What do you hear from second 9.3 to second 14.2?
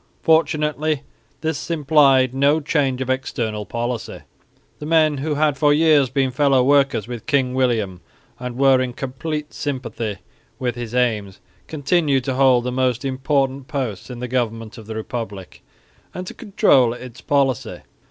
sympathy with his aims continued to hold the most important posts in